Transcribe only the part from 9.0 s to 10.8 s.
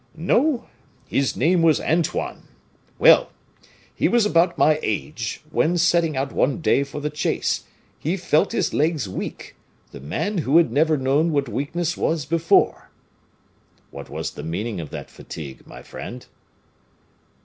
weak, the man who had